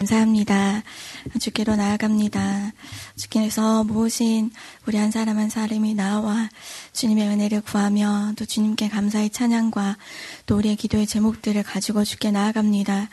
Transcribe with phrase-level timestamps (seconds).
[0.00, 0.84] 감사합니다.
[1.40, 2.70] 주께로 나아갑니다.
[3.16, 4.52] 주께서 모으신
[4.86, 6.48] 우리 한 사람 한 사람이 나와
[6.92, 9.96] 주님의 은혜를 구하며 또 주님께 감사의 찬양과
[10.46, 13.08] 또 우리의 기도의 제목들을 가지고 주께 나아갑니다.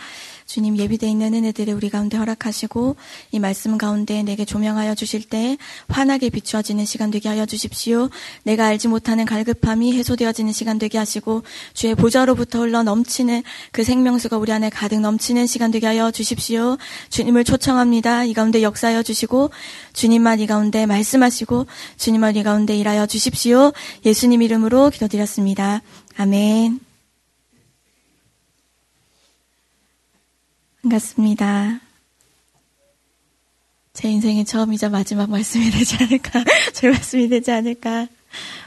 [0.46, 2.96] 주님 예비되어 있는 은혜들을 우리 가운데 허락하시고
[3.32, 5.58] 이 말씀 가운데 내게 조명하여 주실 때
[5.90, 8.10] 환하게 비추어지는 시간 되게 하여 주십시오.
[8.44, 11.44] 내가 알지 못하는 갈급함이 해소되어지는 시간 되게 하시고
[11.74, 16.78] 주의 보좌로부터 흘러 넘치는 그 생명수가 우리 안에 가득 넘치는 시간 되게 하여 주십시오.
[17.10, 18.26] 주님을 초청합니다.
[18.26, 19.50] 이 가운데 역사하여 주시고
[19.94, 21.66] 주님만 이 가운데 말씀하시고
[21.98, 23.74] 주님만 이 가운데 일하여 주십시오.
[24.06, 25.82] 예수님 이름으로 기도드렸습니다.
[26.18, 26.85] 아멘.
[30.86, 31.80] 반갑습니다.
[33.94, 38.08] 제 인생의 처음이자 마지막 말씀이 되지 않을까, 제 말씀이 되지 않을까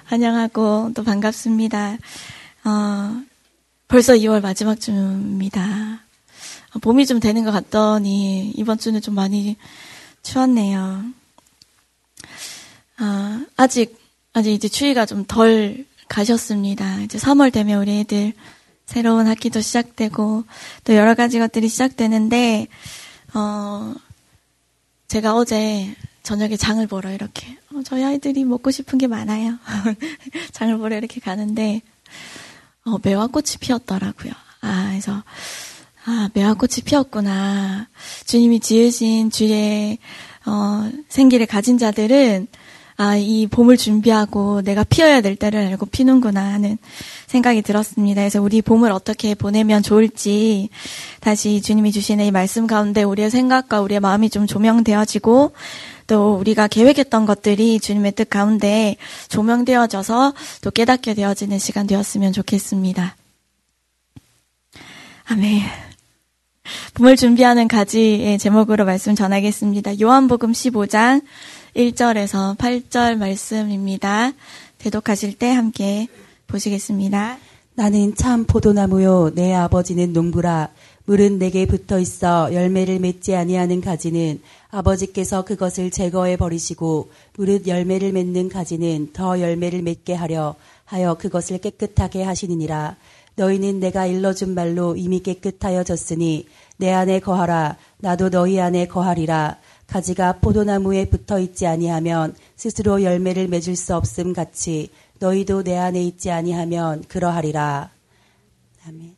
[0.04, 1.96] 환영하고 또 반갑습니다.
[2.64, 3.22] 어,
[3.86, 6.00] 벌써 2월 마지막 주입니다.
[6.80, 9.56] 봄이 좀 되는 것 같더니 이번 주는 좀 많이
[10.22, 11.04] 추웠네요.
[13.00, 13.96] 어, 아직
[14.32, 17.00] 아직 이제 추위가 좀 덜 가셨습니다.
[17.02, 18.32] 이제 3월 되면 우리 애들
[18.88, 20.44] 새로운 학기도 시작되고
[20.84, 22.68] 또 여러 가지 것들이 시작되는데
[23.34, 23.94] 어
[25.08, 29.58] 제가 어제 저녁에 장을 보러 이렇게 어, 저희 아이들이 먹고 싶은 게 많아요.
[30.52, 31.82] 장을 보러 이렇게 가는데
[32.86, 34.32] 어, 매화꽃이 피었더라고요.
[34.62, 35.22] 아 그래서
[36.06, 37.88] 아 매화꽃이 피었구나.
[38.24, 39.98] 주님이 지으신 주의
[40.46, 42.46] 어, 생기를 가진 자들은
[43.00, 46.78] 아, 이 봄을 준비하고 내가 피어야 될 때를 알고 피는구나 하는
[47.28, 48.22] 생각이 들었습니다.
[48.22, 50.68] 그래서 우리 봄을 어떻게 보내면 좋을지
[51.20, 55.52] 다시 주님이 주시는 이 말씀 가운데 우리의 생각과 우리의 마음이 좀 조명되어지고
[56.08, 58.96] 또 우리가 계획했던 것들이 주님의 뜻 가운데
[59.28, 63.14] 조명되어져서 또 깨닫게 되어지는 시간 되었으면 좋겠습니다.
[65.26, 65.62] 아멘.
[66.94, 70.00] 봄을 준비하는 가지의 제목으로 말씀 전하겠습니다.
[70.00, 71.22] 요한복음 15장
[71.78, 74.32] 1절에서 8절 말씀입니다.
[74.78, 76.08] 대독하실 때 함께
[76.48, 77.38] 보시겠습니다.
[77.76, 80.70] 나는 참 포도나무요 내 아버지는 농부라
[81.04, 84.40] 물은 내게 붙어 있어 열매를 맺지 아니하는 가지는
[84.72, 92.24] 아버지께서 그것을 제거해 버리시고 무릇 열매를 맺는 가지는 더 열매를 맺게 하려 하여 그것을 깨끗하게
[92.24, 92.96] 하시느니라
[93.36, 100.34] 너희는 내가 일러준 말로 이미 깨끗하여 졌으니 내 안에 거하라 나도 너희 안에 거하리라 가지가
[100.40, 107.02] 포도나무에 붙어 있지 아니하면 스스로 열매를 맺을 수 없음 같이 너희도 내 안에 있지 아니하면
[107.08, 107.90] 그러하리라.
[108.86, 109.16] 아멘.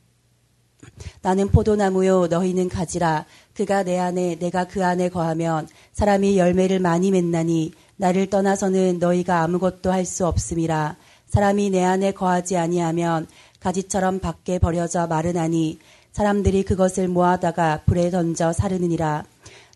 [1.22, 7.72] 나는 포도나무요 너희는 가지라 그가 내 안에 내가 그 안에 거하면 사람이 열매를 많이 맺나니
[7.96, 13.26] 나를 떠나서는 너희가 아무것도 할 수 없음이라 사람이 내 안에 거하지 아니하면
[13.60, 15.78] 가지처럼 밖에 버려져 마르나니
[16.12, 19.24] 사람들이 그것을 모아다가 불에 던져 사르느니라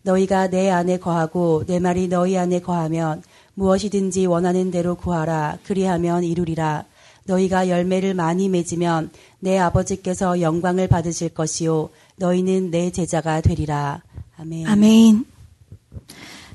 [0.05, 3.23] 너희가 내 안에 거하고 내 말이 너희 안에 거하면
[3.55, 6.85] 무엇이든지 원하는 대로 구하라 그리하면 이루리라
[7.25, 14.01] 너희가 열매를 많이 맺으면 내 아버지께서 영광을 받으실 것이요 너희는 내 제자가 되리라
[14.37, 14.67] 아멘.
[14.67, 15.25] 아멘.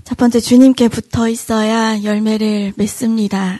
[0.04, 3.58] 첫 번째 주님께 붙어 있어야 열매를 맺습니다.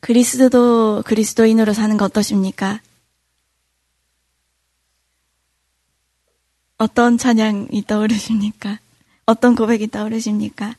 [0.00, 2.80] 그리스도 그리스도인으로 사는 거 어떠십니까?
[6.78, 8.78] 어떤 찬양이 떠오르십니까?
[9.26, 10.74] 어떤 고백이 떠오르십니까?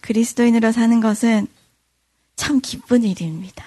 [0.00, 1.48] 그리스도인으로 사는 것은
[2.36, 3.64] 참 기쁜 일입니다.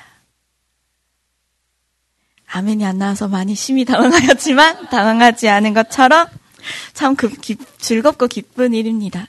[2.48, 6.28] 아멘이 안 나와서 많이 심히 당황하였지만 당황하지 않은 것처럼
[6.94, 9.28] 참 그, 기, 즐겁고 기쁜 일입니다.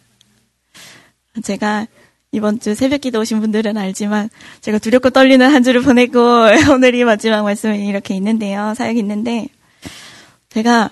[1.42, 1.86] 제가
[2.32, 4.30] 이번 주 새벽 기도 오신 분들은 알지만
[4.60, 6.20] 제가 두렵고 떨리는 한 주를 보내고
[6.72, 8.74] 오늘이 마지막 말씀이 이렇게 있는데요.
[8.74, 9.48] 사역이 있는데
[10.48, 10.90] 제가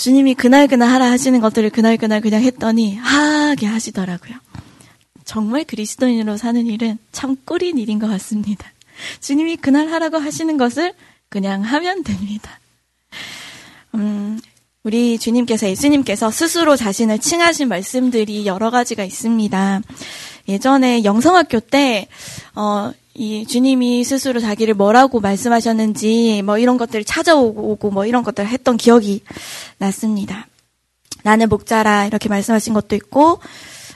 [0.00, 4.34] 주님이 그날그날 하라 하시는 것들을 그날그날 그냥 했더니 하게 하시더라고요.
[5.26, 8.72] 정말 그리스도인으로 사는 일은 참 꿀인 일인 것 같습니다.
[9.20, 10.94] 주님이 그날 하라고 하시는 것을
[11.28, 12.58] 그냥 하면 됩니다.
[13.94, 14.40] 음,
[14.84, 19.82] 우리 주님께서 예수님께서 스스로 자신을 칭하신 말씀들이 여러 가지가 있습니다.
[20.48, 22.08] 예전에 영성학교 때,
[22.54, 28.78] 어, 이 주님이 스스로 자기를 뭐라고 말씀하셨는지 뭐 이런 것들을 찾아오고 뭐 이런 것들을 했던
[28.78, 29.22] 기억이
[29.76, 30.46] 났습니다.
[31.22, 33.40] 나는 목자라 이렇게 말씀하신 것도 있고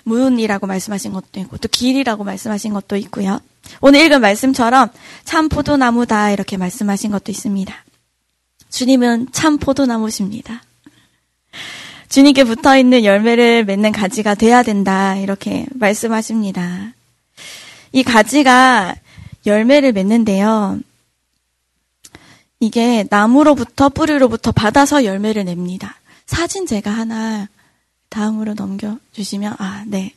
[0.03, 3.41] 무운이라고 말씀하신 것도 있고 또 길이라고 말씀하신 것도 있고요.
[3.81, 4.91] 오늘 읽은 말씀처럼
[5.25, 7.75] 참 포도나무다 이렇게 말씀하신 것도 있습니다.
[8.69, 10.63] 주님은 참 포도나무십니다.
[12.11, 16.93] 주님께 붙어 있는 열매를 맺는 가지가 돼야 된다 이렇게 말씀하십니다.
[17.93, 18.97] 이 가지가
[19.47, 20.81] 열매를 맺는데요.
[22.61, 25.97] 이게 나무로부터 뿌리로부터 받아서 열매를 냅니다.
[26.27, 27.49] 사진 제가 하나
[28.09, 30.15] 다음으로 넘겨주시면, 아, 네.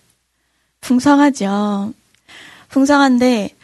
[0.82, 1.94] 풍성하죠.
[2.70, 3.56] 풍성한데,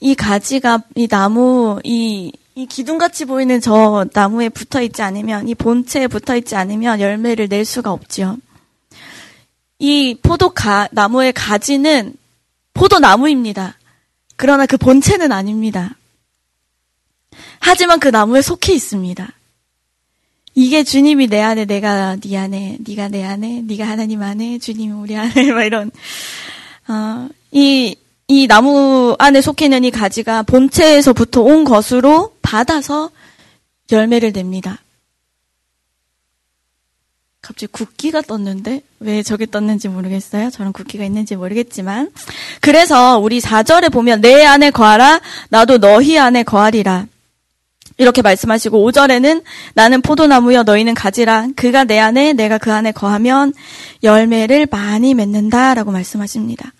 [0.00, 6.06] 이 가지가, 이 나무, 이, 이 기둥같이 보이는 저 나무에 붙어 있지 않으면, 이 본체에
[6.06, 8.38] 붙어 있지 않으면 열매를 낼 수가 없지요.
[9.78, 12.14] 이 포도 가, 나무의 가지는
[12.74, 13.76] 포도나무입니다.
[14.40, 15.94] 그러나 그 본체는 아닙니다.
[17.58, 19.30] 하지만 그 나무에 속해 있습니다.
[20.54, 25.14] 이게 주님이 내 안에 내가 네 안에 네가 내 안에 네가 하나님 안에 주님이 우리
[25.14, 25.90] 안에 막 이런
[26.88, 27.94] 어, 이,
[28.28, 33.10] 이 나무 안에 속해 있는 이 가지가 본체에서부터 온 것으로 받아서
[33.92, 34.78] 열매를 냅니다.
[37.42, 40.50] 갑자기 국기가 떴는데 왜 저게 떴는지 모르겠어요.
[40.50, 42.10] 저런 국기가 있는지 모르겠지만
[42.60, 47.06] 그래서 우리 4절에 보면 내 안에 거하라 나도 너희 안에 거하리라.
[47.96, 49.42] 이렇게 말씀하시고 5절에는
[49.74, 53.52] 나는 포도나무여 너희는 가지라 그가 내 안에 내가 그 안에 거하면
[54.02, 56.72] 열매를 많이 맺는다라고 말씀하십니다.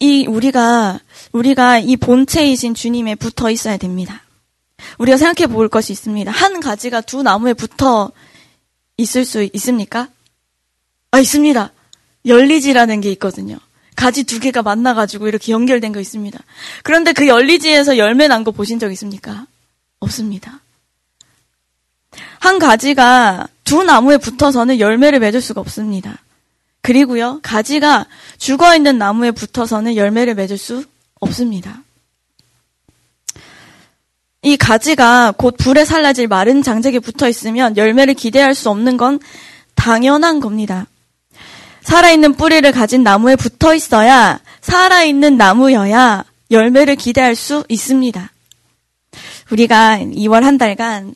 [0.00, 0.98] 이 우리가
[1.32, 4.22] 우리가 이 본체이신 주님에 붙어 있어야 됩니다.
[4.98, 6.30] 우리가 생각해 볼 것이 있습니다.
[6.30, 8.12] 한 가지가 두 나무에 붙어
[8.96, 10.08] 있을 수 있습니까?
[11.10, 11.70] 아 있습니다.
[12.26, 13.58] 열리지라는 게 있거든요.
[13.96, 16.38] 가지 두 개가 만나가지고 이렇게 연결된 거 있습니다.
[16.82, 19.46] 그런데 그 열리지에서 열매 난 거 보신 적 있습니까?
[20.00, 20.60] 없습니다.
[22.40, 26.18] 한 가지가 두 나무에 붙어서는 열매를 맺을 수가 없습니다.
[26.82, 28.06] 그리고요, 가지가
[28.38, 30.84] 죽어 있는 나무에 붙어서는 열매를 맺을 수
[31.20, 31.83] 없습니다.
[34.44, 39.18] 이 가지가 곧 불에 살라질 마른 장작에 붙어 있으면 열매를 기대할 수 없는 건
[39.74, 40.86] 당연한 겁니다.
[41.80, 48.30] 살아있는 뿌리를 가진 나무에 붙어 있어야 살아있는 나무여야 열매를 기대할 수 있습니다.
[49.50, 51.14] 우리가 2월 한 달간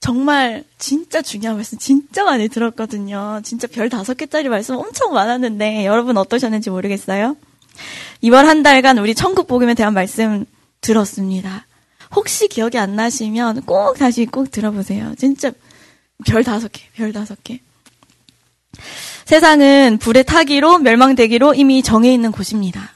[0.00, 3.40] 정말 진짜 중요한 말씀 진짜 많이 들었거든요.
[3.44, 7.36] 진짜 별 다섯 개짜리 말씀 엄청 많았는데 여러분 어떠셨는지 모르겠어요.
[8.24, 10.44] 2월 한 달간 우리 천국 복음에 대한 말씀
[10.80, 11.66] 들었습니다.
[12.14, 15.14] 혹시 기억이 안 나시면 꼭 다시 꼭 들어보세요.
[15.16, 15.50] 진짜
[16.26, 17.60] 별 다섯 개, 별 다섯 개.
[19.24, 22.92] 세상은 불에 타기로 멸망되기로 이미 정해 있는 곳입니다.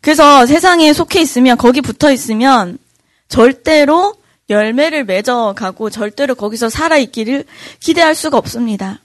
[0.00, 2.78] 그래서 세상에 속해 있으면 거기 붙어 있으면
[3.28, 4.14] 절대로
[4.50, 7.44] 열매를 맺어가고 절대로 거기서 살아있기를
[7.80, 9.00] 기대할 수가 없습니다.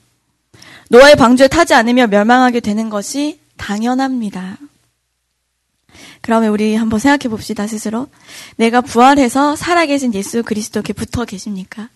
[0.90, 4.58] 노아의 방주에 타지 않으면 멸망하게 되는 것이 당연합니다.
[6.20, 8.08] 그러면 우리 한번 생각해 봅시다, 스스로.
[8.56, 11.88] 내가 부활해서 살아계신 예수 그리스도께 붙어 계십니까?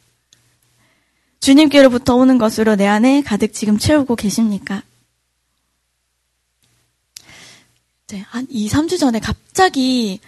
[1.40, 4.82] 주님께로부터 오는 것으로 내 안에 가득 지금 채우고 계십니까?
[8.06, 10.20] 이제 한 2, 3주 전에 갑자기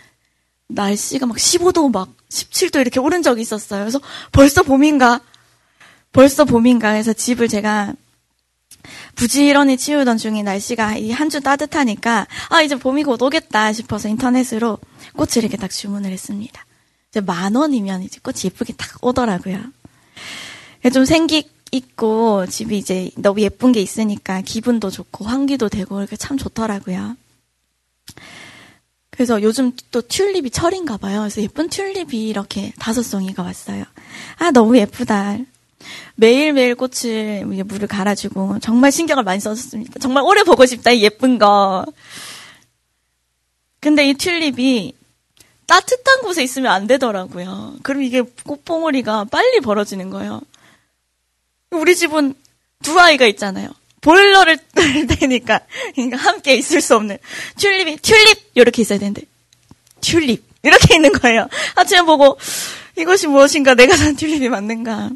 [0.69, 3.81] 날씨가 막 15도 막 17도 이렇게 오른 적이 있었어요.
[3.81, 4.01] 그래서
[4.33, 5.21] 벌써 봄인가?
[6.13, 7.95] 벌써 봄인가 해서 집을 제가
[9.15, 14.79] 부지런히 치우던 중에 날씨가 이 한 주 따뜻하니까 아 이제 봄이 곧 오겠다 싶어서 인터넷으로
[15.17, 16.65] 꽃을 이렇게 딱 주문을 했습니다.
[17.11, 19.59] 이제 만 원이면 이제 꽃이 예쁘게 딱 오더라고요.
[20.93, 26.37] 좀 생기 있고 집이 이제 너무 예쁜 게 있으니까 기분도 좋고 환기도 되고 이렇게 참
[26.39, 27.17] 좋더라고요.
[29.11, 31.21] 그래서 요즘 또 튤립이 철인가 봐요.
[31.21, 33.85] 그래서 예쁜 튤립이 이렇게 다섯 송이가 왔어요.
[34.39, 35.39] 아, 너무 예쁘다.
[36.17, 39.99] 매일매일 꽃을 물을 갈아주고 정말 신경을 많이 썼습니다.
[40.01, 41.85] 정말 오래 보고 싶다, 이 예쁜 거.
[43.81, 44.95] 근데 이 튤립이
[45.67, 47.77] 따뜻한 곳에 있으면 안 되더라고요.
[47.83, 50.41] 그럼 이게 꽃봉오리가 빨리 벌어지는 거예요.
[51.71, 52.35] 우리 집은
[52.83, 53.69] 두 아이가 있잖아요.
[54.01, 54.59] 보일러를
[55.19, 55.61] 때니까
[55.95, 57.19] 그러니까 함께 있을 수 없는
[57.57, 59.23] 튤립이 튤립 이렇게 있어야 되는데
[60.01, 61.49] 튤립 이렇게 있는 거예요.
[61.75, 62.39] 아침에 보고
[62.97, 65.11] 이것이 무엇인가 내가 산 튤립이 맞는가.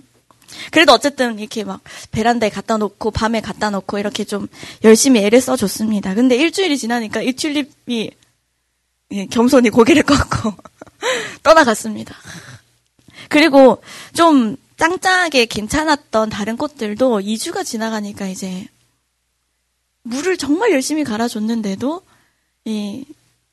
[0.70, 1.80] 그래도 어쨌든 이렇게 막
[2.10, 4.48] 베란다에 갖다 놓고 밤에 갖다 놓고 이렇게 좀
[4.84, 6.14] 열심히 애를 써줬습니다.
[6.14, 8.10] 근데 일주일이 지나니까 이 튤립이
[9.12, 10.54] 예, 겸손히 고개를 꺾고
[11.42, 12.14] 떠나갔습니다.
[13.28, 13.82] 그리고
[14.14, 18.66] 좀 짱짱하게 괜찮았던 다른 꽃들도 2주가 지나가니까 이제
[20.02, 22.02] 물을 정말 열심히 갈아줬는데도
[22.64, 23.04] 이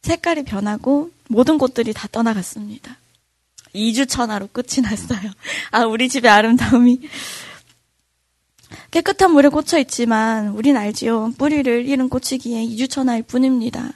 [0.01, 2.97] 색깔이 변하고 모든 꽃들이 다 떠나갔습니다.
[3.77, 5.31] 2주 천하로 끝이 났어요.
[5.71, 6.99] 아, 우리 집의 아름다움이
[8.91, 11.33] 깨끗한 물에 꽂혀 있지만 우린 알지요.
[11.37, 13.91] 뿌리를 잃은 꽃이기에 2주 천하일 뿐입니다.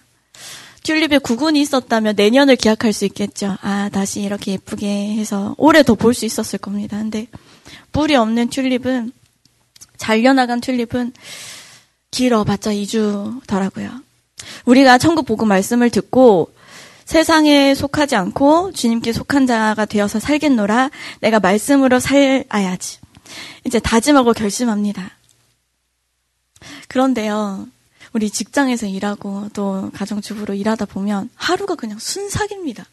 [0.84, 3.58] 튤립에 구근이 있었다면 내년을 기약할 수 있겠죠.
[3.62, 6.98] 아, 다시 이렇게 예쁘게 해서 올해 더 볼 수 있었을 겁니다.
[6.98, 7.28] 근데
[7.92, 9.12] 뿌리 없는 튤립은
[9.98, 11.14] 잘려나간 튤립은
[12.10, 14.04] 길어봤자 2주더라고요.
[14.66, 16.52] 우리가 천국 복음 말씀을 듣고
[17.12, 20.90] 세상에 속하지 않고 주님께 속한 자가 되어서 살겠노라
[21.20, 23.00] 내가 말씀으로 살아야지.
[23.66, 25.12] 이제 다짐하고 결심합니다.
[26.88, 27.68] 그런데요,
[28.14, 32.86] 우리 직장에서 일하고 또 가정주부로 일하다 보면 하루가 그냥 순삭입니다.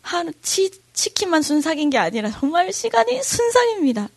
[0.00, 4.08] 하루 치, 치킨만 순삭인 게 아니라 정말 시간이 순삭입니다.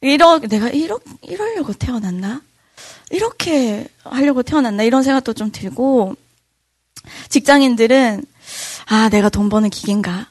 [0.00, 2.42] 이러 내가 이러 이러려고 태어났나?
[3.10, 4.82] 이렇게 하려고 태어났나?
[4.82, 6.16] 이런 생각도 좀 들고
[7.28, 8.24] 직장인들은
[8.86, 10.28] 아 내가 돈 버는 기계인가?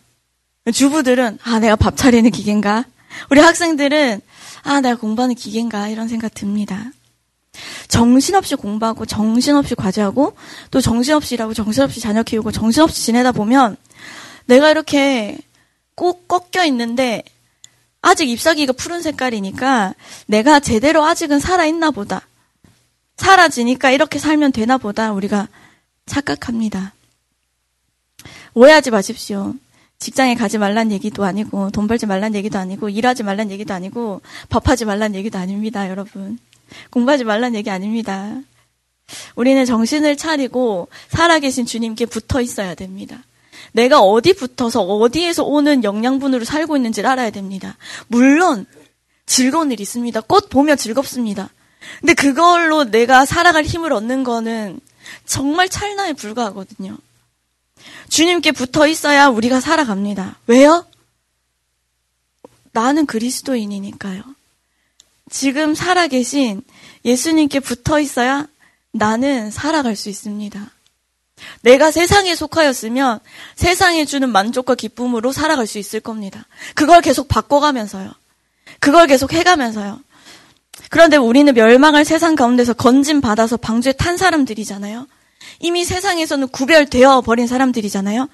[0.71, 2.85] 주부들은 아 내가 밥 차리는 기계인가?
[3.29, 4.21] 우리 학생들은
[4.63, 5.89] 아 내가 공부하는 기계인가?
[5.89, 6.91] 이런 생각 듭니다.
[7.87, 10.35] 정신없이 공부하고 정신없이 과제하고
[10.71, 13.77] 또 정신없이 일하고 정신없이 자녀 키우고 정신없이 지내다 보면
[14.45, 15.37] 내가 이렇게
[15.95, 17.23] 꼭 꺾여 있는데
[18.01, 19.93] 아직 잎사귀가 푸른 색깔이니까
[20.25, 22.21] 내가 제대로 아직은 살아있나 보다.
[23.17, 25.47] 사라지니까 이렇게 살면 되나 보다 우리가
[26.05, 26.93] 착각합니다.
[28.53, 29.55] 오해하지 마십시오.
[29.99, 34.85] 직장에 가지 말란 얘기도 아니고 돈 벌지 말란 얘기도 아니고 일하지 말란 얘기도 아니고 밥하지
[34.85, 36.39] 말란 얘기도 아닙니다, 여러분.
[36.89, 38.35] 공부하지 말란 얘기 아닙니다.
[39.35, 43.23] 우리는 정신을 차리고 살아계신 주님께 붙어 있어야 됩니다.
[43.71, 47.77] 내가 어디 붙어서 어디에서 오는 영양분으로 살고 있는지를 알아야 됩니다.
[48.07, 48.65] 물론
[49.25, 50.21] 즐거운 일 있습니다.
[50.21, 51.49] 꽃 보면 즐겁습니다.
[51.99, 54.79] 근데 그걸로 내가 살아갈 힘을 얻는 거는
[55.25, 56.97] 정말 찰나에 불과하거든요.
[58.09, 60.37] 주님께 붙어 있어야 우리가 살아갑니다.
[60.47, 60.85] 왜요?
[62.71, 64.23] 나는 그리스도인이니까요.
[65.29, 66.61] 지금 살아계신
[67.05, 68.47] 예수님께 붙어 있어야
[68.91, 70.69] 나는 살아갈 수 있습니다.
[71.61, 73.19] 내가 세상에 속하였으면
[73.55, 76.45] 세상에 주는 만족과 기쁨으로 살아갈 수 있을 겁니다.
[76.75, 78.11] 그걸 계속 바꿔가면서요.
[78.79, 79.99] 그걸 계속 해가면서요.
[80.89, 85.07] 그런데 우리는 멸망할 세상 가운데서 건진 받아서 방주에 탄 사람들이잖아요.
[85.59, 88.27] 이미 세상에서는 구별되어 버린 사람들이잖아요.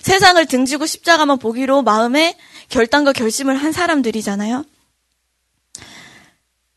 [0.00, 2.36] 세상을 등지고 십자가만 보기로 마음에
[2.68, 4.64] 결단과 결심을 한 사람들이잖아요.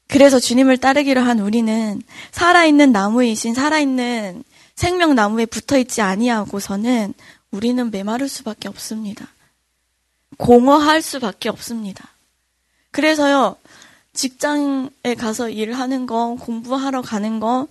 [0.08, 4.44] 그래서 주님을 따르기로 한 우리는 살아있는 나무이신 살아있는
[4.76, 7.14] 생명나무에 붙어 있지 아니하고서는
[7.52, 9.28] 우리는 메마를 수밖에 없습니다.
[10.38, 12.10] 공허할 수밖에 없습니다.
[12.92, 13.58] 그래서요,
[14.18, 17.68] 직장에 가서 일하는 거, 공부하러 가는 거,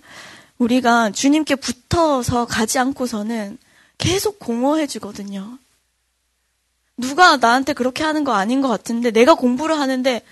[0.57, 3.57] 우리가 주님께 붙어서 가지 않고서는
[3.97, 5.59] 계속 공허해지거든요.
[6.95, 10.23] 누가 나한테 그렇게 하는 거 아닌 것 같은데, 내가 공부를 하는데,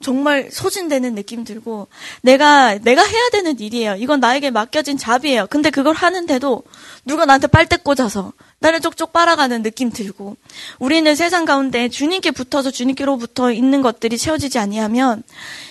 [0.00, 1.88] 정말 소진되는 느낌 들고
[2.22, 3.96] 내가 내가 해야 되는 일이에요.
[3.96, 5.48] 이건 나에게 맡겨진 잡이에요.
[5.50, 6.62] 근데 그걸 하는데도
[7.04, 10.36] 누가 나한테 빨대 꽂아서 나를 쪽쪽 빨아가는 느낌 들고
[10.78, 15.24] 우리는 세상 가운데 주님께 붙어서 주님께로부터 있는 것들이 채워지지 아니하면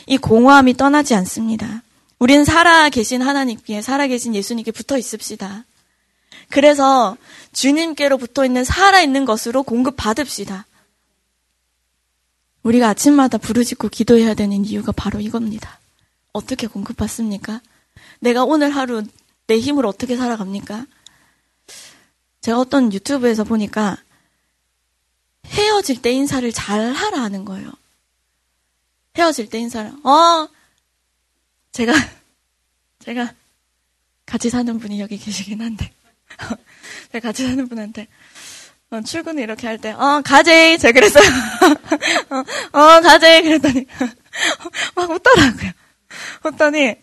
[0.08, 1.84] 이 공허함이 떠나지 않습니다.
[2.20, 5.64] 우리는 살아 계신 하나님께 살아 계신 예수님께 붙어 있읍시다.
[6.50, 7.16] 그래서
[7.54, 10.66] 주님께로 붙어 있는 살아 있는 것으로 공급 받읍시다.
[12.64, 15.80] 우리가 아침마다 부르짖고 기도해야 되는 이유가 바로 이겁니다.
[16.34, 17.62] 어떻게 공급받습니까?
[18.20, 19.04] 내가 오늘 하루
[19.48, 20.86] 내 힘을 어떻게 살아갑니까?
[22.42, 23.98] 제가 어떤 유튜브에서 보니까
[25.46, 27.72] 헤어질 때 인사를 잘 하라 하는 거예요.
[29.18, 30.48] 헤어질 때 인사를, 어,
[31.72, 31.94] 제가,
[33.00, 33.34] 제가
[34.26, 35.92] 같이 사는 분이 여기 계시긴 한데,
[37.12, 38.08] 제가 같이 사는 분한테,
[38.90, 40.78] 어, 출근을 이렇게 할 때, 어, 가재!
[40.78, 41.28] 제가 그랬어요.
[42.72, 43.42] 어, 어, 가재!
[43.42, 43.86] 그랬더니,
[44.96, 45.72] 막 웃더라고요.
[46.46, 46.96] 웃더니,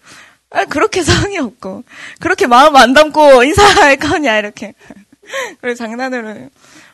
[0.50, 1.84] 아, 그렇게 성의 없고,
[2.20, 4.72] 그렇게 마음 안 담고 인사할 거냐, 이렇게.
[5.60, 6.48] 그래서 장난으로,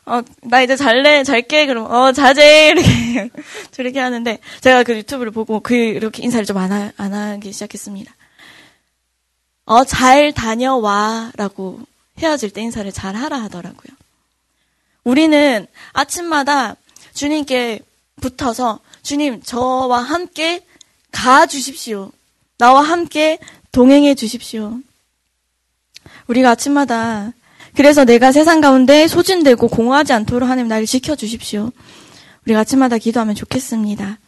[0.06, 3.30] 어, 나 이제 잘래, 잘게, 그럼, 어, 자제, 이렇게,
[3.70, 8.12] 저렇게 하는데, 제가 그 유튜브를 보고 그, 이렇게 인사를 좀 안, 하, 안 하기 시작했습니다.
[9.66, 11.78] 어, 잘 다녀와, 라고
[12.18, 13.99] 헤어질 때 인사를 잘 하라 하더라고요.
[15.04, 16.76] 우리는 아침마다
[17.14, 17.80] 주님께
[18.20, 20.64] 붙어서 주님 저와 함께
[21.10, 22.12] 가 주십시오.
[22.58, 23.38] 나와 함께
[23.72, 24.78] 동행해 주십시오.
[26.28, 27.32] 우리가 아침마다
[27.76, 31.70] 그래서 내가 세상 가운데 소진되고 공허하지 않도록 하나님 나를 지켜 주십시오.
[32.46, 34.18] 우리가 아침마다 기도하면 좋겠습니다.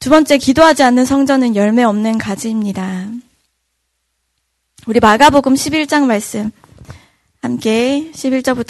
[0.00, 3.06] 두 번째 기도하지 않는 성전은 열매 없는 가지입니다.
[4.86, 6.50] 우리 마가복음 11장 말씀
[7.42, 8.66] 함께 11절부터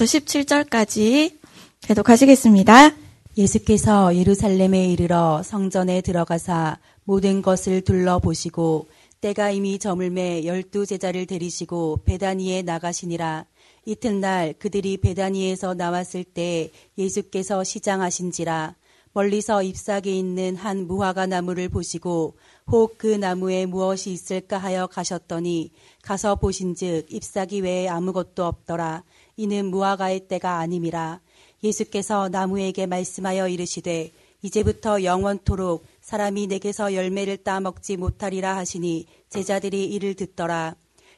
[0.66, 1.36] 17절까지
[1.82, 2.92] 계속하시겠습니다.
[3.36, 8.88] 예수께서 예루살렘에 이르러 성전에 들어가사 모든 것을 둘러보시고
[9.20, 13.44] 때가 이미 저물매 열두 제자를 데리시고 베다니에 나가시니라.
[13.84, 18.74] 이튿날 그들이 베다니에서 나왔을 때 예수께서 시장하신지라
[19.12, 22.38] 멀리서 잎사귀 있는 한 무화과 나무를 보시고
[22.70, 29.02] 혹 그 나무에 무엇이 있을까 하여 가셨더니 가서 보신즉 잎사귀 외에 아무것도 없더라.
[29.36, 31.20] 이는 무화과의 때가 아님이라.
[31.64, 40.74] 예수께서 나무에게 말씀하여 이르시되 이제부터 영원토록 사람이 내게서 열매를 따먹지 못하리라 하시니 제자들이 이를 듣더라.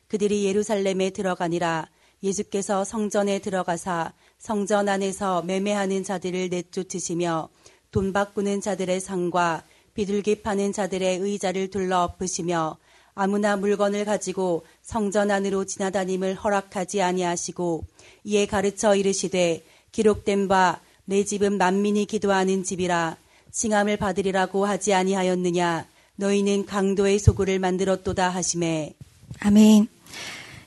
[0.08, 1.88] 그들이 예루살렘에 들어가니라.
[2.22, 7.48] 예수께서 성전에 들어가사 성전 안에서 매매하는 자들을 내쫓으시며
[7.90, 9.62] 돈 바꾸는 자들의 상과
[9.94, 12.76] 비둘기 파는 자들의 의자를 둘러 엎으시며
[13.14, 17.84] 아무나 물건을 가지고 성전 안으로 지나다님을 허락하지 아니하시고
[18.24, 23.16] 이에 가르쳐 이르시되 기록된 바 내 집은 만민이 기도하는 집이라
[23.52, 25.86] 칭함을 받으리라고 하지 아니하였느냐
[26.16, 28.94] 너희는 강도의 소굴을 만들었도다 하심에
[29.40, 29.88] 아멘.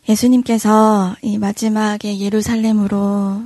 [0.07, 3.43] 예수님께서 이 마지막에 예루살렘으로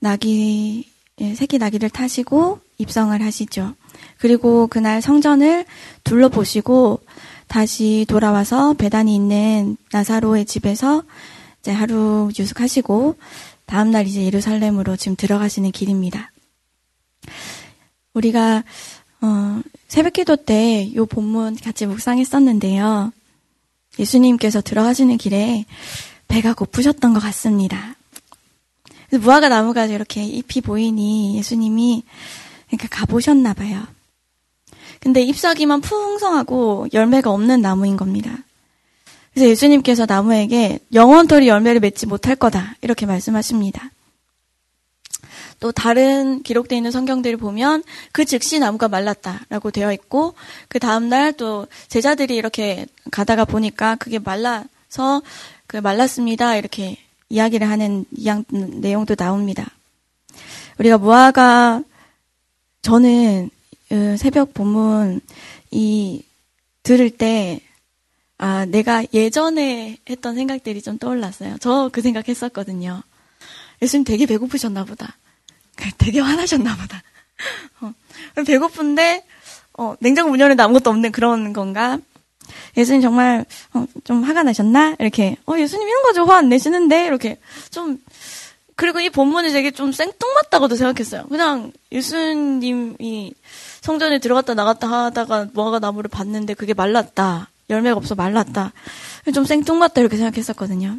[0.00, 0.88] 나귀
[1.20, 3.74] 예, 새끼 나귀를 타시고 입성을 하시죠.
[4.20, 5.64] 그리고 그날 성전을
[6.04, 7.00] 둘러보시고
[7.48, 11.02] 다시 돌아와서 배단이 있는 나사로의 집에서
[11.60, 13.16] 이제 하루 유숙하시고
[13.66, 16.32] 다음날 이제 예루살렘으로 지금 들어가시는 길입니다.
[18.12, 18.62] 우리가
[19.22, 23.12] 어, 새벽 기도 때이 본문 같이 묵상했었는데요.
[23.98, 25.64] 예수님께서 들어가시는 길에
[26.28, 27.96] 배가 고프셨던 것 같습니다.
[29.12, 32.04] 무화과 나무가 이렇게 잎이 보이니 예수님이
[32.68, 33.82] 그러니까 가보셨나 봐요.
[35.00, 38.36] 근데 잎사귀만 풍성하고 열매가 없는 나무인 겁니다.
[39.32, 42.74] 그래서 예수님께서 나무에게 영원토리 열매를 맺지 못할 거다.
[42.82, 43.90] 이렇게 말씀하십니다.
[45.60, 50.34] 또 다른 기록되어 있는 성경들을 보면 그 즉시 나무가 말랐다라고 되어 있고
[50.68, 55.22] 그 다음날 또 제자들이 이렇게 가다가 보니까 그게 말라서
[55.66, 56.56] 그 말랐습니다.
[56.56, 59.66] 이렇게 이야기를 하는 이양, 내용도 나옵니다.
[60.78, 61.82] 우리가 무화과
[62.82, 63.59] 저는 그
[64.18, 65.20] 새벽 본문
[65.70, 66.22] 이
[66.82, 67.60] 들을 때
[68.38, 71.58] 아, 내가 예전에 했던 생각들이 좀 떠올랐어요.
[71.58, 73.02] 저 그 생각 했었거든요.
[73.82, 75.16] 예수님 되게 배고프셨나 보다.
[75.98, 77.02] 되게 화나셨나 보다.
[77.82, 77.92] 어,
[78.46, 79.24] 배고픈데
[79.78, 81.98] 어, 냉장고 문 열는데 아무것도 없는 그런 건가?
[82.76, 83.44] 예수님 정말
[83.74, 84.96] 어, 좀 화가 나셨나?
[84.98, 87.38] 이렇게 어 예수님 이런 거죠 화 안 내시는데 이렇게
[87.70, 87.98] 좀
[88.76, 91.26] 그리고 이 본문이 되게 좀 생뚱맞다고도 생각했어요.
[91.28, 93.34] 그냥 예수님이
[93.80, 97.48] 성전에 들어갔다 나갔다 하다가 무화과 나무를 봤는데 그게 말랐다.
[97.68, 98.72] 열매가 없어 말랐다.
[99.34, 100.98] 좀 생뚱맞다 이렇게 생각했었거든요.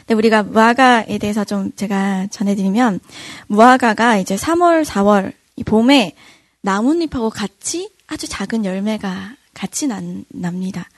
[0.00, 3.00] 근데 우리가 무화과에 대해서 좀 제가 전해드리면
[3.46, 6.14] 무화과가 이제 3월, 4월 이 봄에
[6.60, 10.88] 나뭇잎하고 같이 아주 작은 열매가 같이 난, 납니다.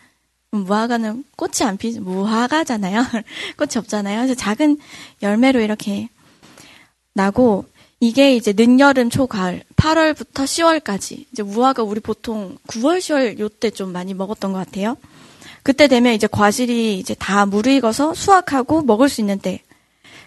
[0.51, 3.05] 무화과는 꽃이 안 피, 무화과잖아요.
[3.59, 4.19] 꽃이 없잖아요.
[4.19, 4.79] 그래서 작은
[5.23, 6.09] 열매로 이렇게
[7.13, 7.67] 나고
[8.07, 14.13] 이게 이제 늦여름, 초가을, 8월부터 10월까지 이제 무화과 우리 보통 9월, 10월 요때 좀 많이
[14.13, 14.99] 먹었던 것 같아요.
[15.63, 19.63] 그때 되면 이제 과실이 이제 다 무르익어서 수확하고 먹을 수 있는 때.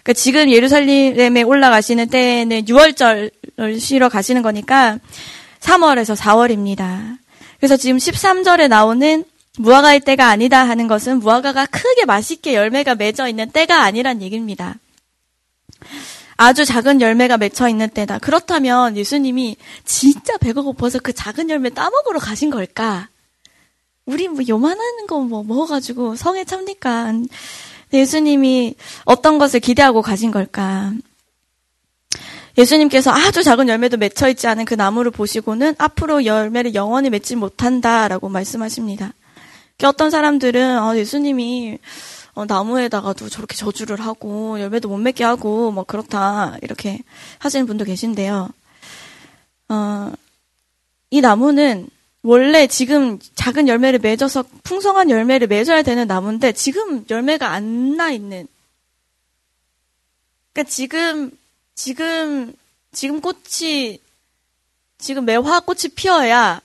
[0.02, 4.98] 그러니까 지금 예루살렘에 올라가시는 때는 6월절을 쉬러 가시는 거니까
[5.60, 7.18] 3월에서 4월입니다.
[7.60, 9.24] 그래서 지금 13절에 나오는
[9.56, 14.74] 무화과의 때가 아니다 하는 것은 무화과가 크게 맛있게 열매가 맺어 있는 때가 아니란 얘기입니다.
[16.38, 18.20] 아주 작은 열매가 맺혀 있는 때다.
[18.20, 23.08] 그렇다면 예수님이 진짜 배가 고파서 그 작은 열매 따먹으러 가신 걸까?
[24.06, 27.12] 우리 뭐 요만한 거 뭐 먹어가지고 성에 찹니까?
[27.92, 30.92] 예수님이 어떤 것을 기대하고 가신 걸까?
[32.56, 38.28] 예수님께서 아주 작은 열매도 맺혀 있지 않은 그 나무를 보시고는 앞으로 열매를 영원히 맺지 못한다라고
[38.28, 39.12] 말씀하십니다.
[39.82, 41.78] 어떤 사람들은 아, 예수님이
[42.38, 47.00] 어, 나무에다가도 저렇게 저주를 하고 열매도 못 맺게 하고 뭐 그렇다 이렇게
[47.40, 48.48] 하시는 분도 계신데요.
[49.70, 50.12] 어,
[51.10, 51.88] 이 나무는
[52.22, 58.46] 원래 지금 작은 열매를 맺어서 풍성한 열매를 맺어야 되는 나무인데 지금 열매가 안 나 있는.
[60.52, 61.32] 그러니까 지금
[61.74, 62.54] 지금
[62.92, 63.98] 지금 꽃이
[64.98, 66.60] 지금 매화 꽃이 피어야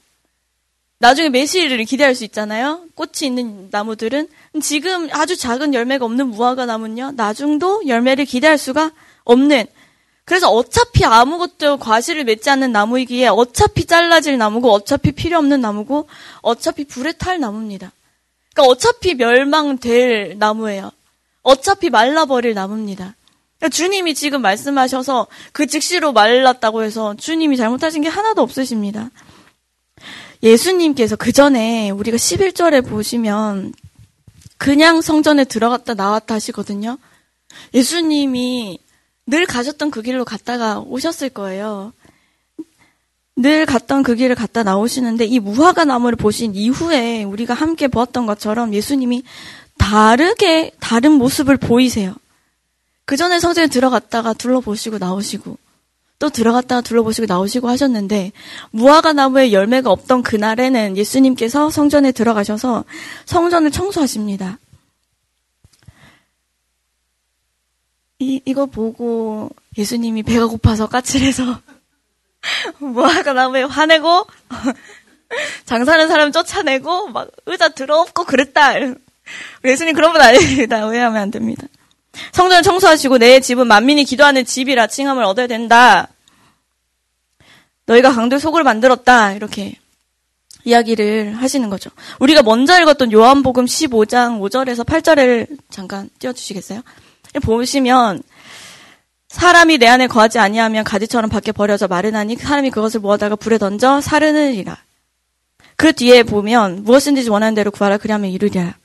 [1.04, 2.86] 나중에 매실을 기대할 수 있잖아요.
[2.96, 4.30] 꽃이 있는 나무들은
[4.62, 7.12] 지금 아주 작은 열매가 없는 무화과 나무는요.
[7.18, 8.92] 나중도 열매를 기대할 수가
[9.26, 9.66] 없는
[10.24, 16.08] 그래서 어차피 아무것도 과실을 맺지 않는 나무이기에 어차피 잘라질 나무고 어차피 필요 없는 나무고
[16.42, 17.92] 어차피 불에 탈 나무입니다.
[18.54, 20.89] 그러니까 어차피 멸망될 나무예요.
[21.42, 23.13] 어차피 말라버릴 나무입니다.
[23.60, 29.10] 그러니까 주님이 지금 말씀하셔서 그 즉시로 말랐다고 해서 주님이 잘못하신 게 하나도 없으십니다.
[30.43, 33.73] 예수님께서 그 전에 우리가 11절에 보시면
[34.58, 36.97] 그냥 성전에 들어갔다 나왔다 하시거든요.
[37.73, 38.77] 예수님이
[39.25, 41.93] 늘 가셨던 그 길로 갔다가 오셨을 거예요.
[43.36, 48.73] 늘 갔던 그 길을 갔다 나오시는데 이 무화과 나무를 보신 이후에 우리가 함께 보았던 것처럼
[48.73, 49.23] 예수님이
[49.77, 52.13] 다르게 다른 모습을 보이세요.
[53.06, 55.58] 그 전에 성전에 들어갔다가 둘러보시고 나오시고
[56.19, 58.32] 또 들어갔다가 둘러보시고 나오시고 하셨는데
[58.71, 62.86] 무화과 나무에 열매가 없던 그날에는 예수님께서 성전에 들어가셔서
[63.26, 64.58] 성전을 청소하십니다.
[68.19, 71.60] 이, 이거 보고 예수님이 배가 고파서 까칠해서
[72.80, 74.28] 무화과 나무에 화내고
[75.65, 78.73] 장사하는 사람 쫓아내고 막 의자 들어엎고 그랬다.
[79.65, 80.86] 예수님 그런 분 아닙니다.
[80.86, 81.67] 오해하면 안 됩니다.
[82.32, 86.10] 성전을 청소하시고 내 집은 만민이 기도하는 집이라 칭함을 얻어야 된다.
[87.86, 89.34] 너희가 강들 속을 만들었다.
[89.34, 89.76] 이렇게
[90.63, 91.89] 이야기를 하시는 거죠.
[92.19, 96.82] 우리가 먼저 읽었던 요한복음 15장 5절에서 8절을 잠깐 띄워주시겠어요?
[97.41, 98.23] 보시면
[99.28, 104.78] 사람이 내 안에 거하지 아니하면 가지처럼 밖에 버려져 마르나니 사람이 그것을 모아다가 불에 던져 사르느니라.
[105.76, 108.78] 그 뒤에 보면 무엇인지 원하는 대로 구하라 그리하면 이루리라.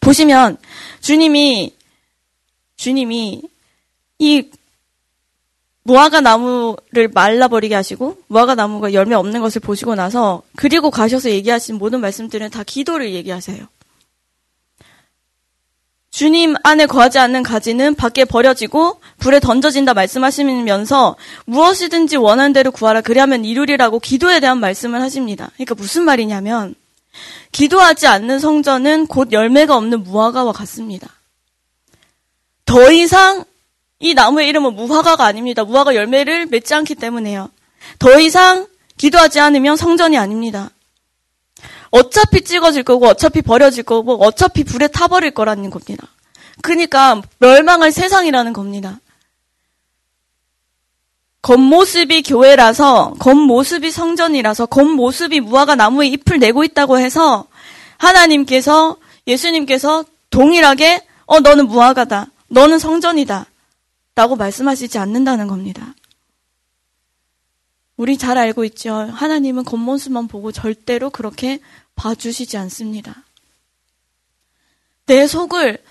[0.00, 0.56] 보시면
[1.00, 1.76] 주님이
[2.86, 3.42] 주님이
[4.20, 4.48] 이
[5.82, 12.00] 무화과 나무를 말라버리게 하시고 무화과 나무가 열매 없는 것을 보시고 나서 그리고 가셔서 얘기하신 모든
[12.00, 13.66] 말씀들은 다 기도를 얘기하세요.
[16.12, 23.44] 주님 안에 거하지 않는 가지는 밖에 버려지고 불에 던져진다 말씀하시면서 무엇이든지 원하는 대로 구하라 그리하면
[23.44, 25.50] 이루리라고 기도에 대한 말씀을 하십니다.
[25.54, 26.76] 그러니까 무슨 말이냐면
[27.50, 31.15] 기도하지 않는 성전은 곧 열매가 없는 무화과와 같습니다.
[32.66, 33.44] 더 이상
[33.98, 35.64] 이 나무의 이름은 무화과가 아닙니다.
[35.64, 37.50] 무화과 열매를 맺지 않기 때문에요.
[37.98, 38.66] 더 이상
[38.98, 40.70] 기도하지 않으면 성전이 아닙니다.
[41.90, 46.08] 어차피 찍어질 거고 어차피 버려질 거고 어차피 불에 타버릴 거라는 겁니다.
[46.60, 48.98] 그러니까 멸망할 세상이라는 겁니다.
[51.42, 57.46] 겉모습이 교회라서 겉모습이 성전이라서 겉모습이 무화과 나무에 잎을 내고 있다고 해서
[57.98, 58.96] 하나님께서
[59.28, 62.26] 예수님께서 동일하게 어 너는 무화과다.
[62.48, 63.46] 너는 성전이다.
[64.14, 65.94] 라고 말씀하시지 않는다는 겁니다.
[67.96, 68.94] 우리 잘 알고 있죠.
[68.94, 71.60] 하나님은 겉모습만 보고 절대로 그렇게
[71.96, 73.24] 봐주시지 않습니다.
[75.06, 75.82] 내 속을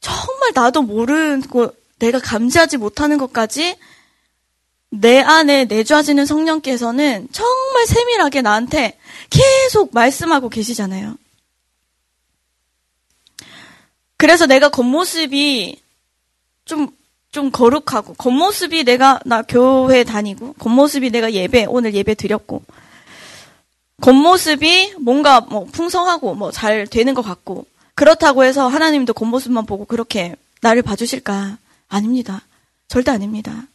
[0.00, 3.76] 정말 나도 모르고 내가 감지하지 못하는 것까지
[4.90, 11.16] 내 안에 내주어지는 성령께서는 정말 세밀하게 나한테 계속 말씀하고 계시잖아요.
[14.16, 15.80] 그래서 내가 겉모습이
[16.70, 16.86] 좀,
[17.32, 22.62] 좀 거룩하고, 겉모습이 내가, 나 교회 다니고, 겉모습이 내가 예배, 오늘 예배 드렸고,
[24.00, 30.36] 겉모습이 뭔가 뭐 풍성하고 뭐 잘 되는 것 같고, 그렇다고 해서 하나님도 겉모습만 보고 그렇게
[30.62, 31.58] 나를 봐주실까?
[31.88, 32.42] 아닙니다.
[32.86, 33.66] 절대 아닙니다.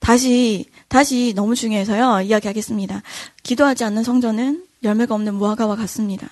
[0.00, 3.02] 다시, 다시 너무 중요해서요, 이야기하겠습니다.
[3.42, 6.26] 기도하지 않는 성전은 열매가 없는 무화과와 같습니다.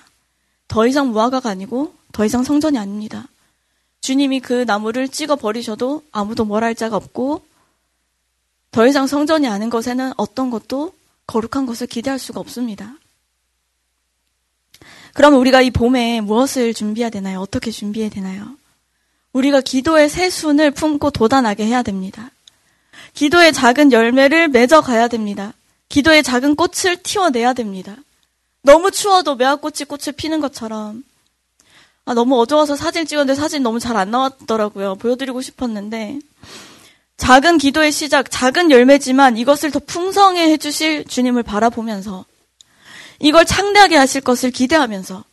[0.67, 3.27] 더 이상 무화과가 아니고, 더 이상 성전이 아닙니다.
[4.01, 7.45] 주님이 그 나무를 찍어 버리셔도 아무도 뭘할 자가 없고
[8.71, 10.93] 더 이상 성전이 아닌 것에는 어떤 것도
[11.27, 12.95] 거룩한 것을 기대할 수가 없습니다.
[15.13, 17.41] 그러면 우리가 이 봄에 무엇을 준비해야 되나요?
[17.41, 18.55] 어떻게 준비해야 되나요?
[19.33, 22.31] 우리가 기도의 새순을 품고 도단하게 해야 됩니다.
[23.13, 25.53] 기도의 작은 열매를 맺어 가야 됩니다.
[25.89, 27.95] 기도의 작은 꽃을 틔워내야 됩니다.
[28.61, 31.03] 너무 추워도 매화꽃이 꽃을 피는 것처럼
[32.09, 34.95] 아, 너무 어두워서 사진 찍었는데 사진 너무 잘 안 나왔더라고요.
[34.95, 36.17] 보여드리고 싶었는데.
[37.17, 42.25] 작은 기도의 시작, 작은 열매지만 이것을 더 풍성해 해주실 주님을 바라보면서
[43.19, 45.23] 이걸 창대하게 하실 것을 기대하면서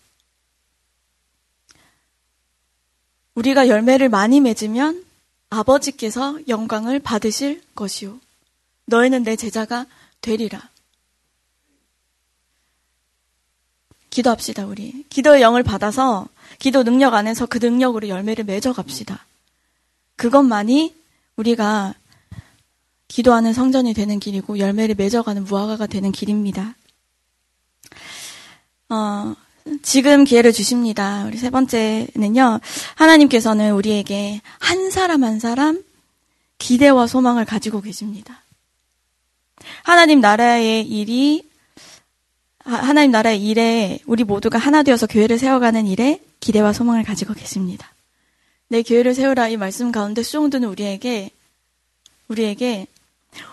[3.37, 5.03] 우리가 열매를 많이 맺으면
[5.49, 8.21] 아버지께서 영광을 받으실 것이요.
[8.85, 9.87] 너희는 내 제자가
[10.21, 10.69] 되리라.
[14.11, 15.05] 기도합시다, 우리.
[15.11, 16.27] 기도의 영을 받아서
[16.59, 19.27] 기도 능력 안에서 그 능력으로 열매를 맺어 갑시다.
[20.17, 20.95] 그것만이
[21.37, 21.95] 우리가
[23.09, 26.75] 기도하는 성전이 되는 길이고 열매를 맺어가는 무화과가 되는 길입니다.
[28.89, 29.35] 어,
[29.83, 31.25] 지금 기회를 주십니다.
[31.27, 32.61] 우리 세 번째는요.
[32.95, 35.83] 하나님께서는 우리에게 한 사람 한 사람
[36.59, 38.43] 기대와 소망을 가지고 계십니다.
[39.83, 41.49] 하나님 나라의 일이
[42.67, 47.93] 하나님 나라의 일에 우리 모두가 하나 되어서 교회를 세워가는 일에 기대와 소망을 가지고 계십니다.
[48.69, 51.31] 내 교회를 세우라 이 말씀 가운데 수종드는 우리에게
[52.27, 52.89] 우리에게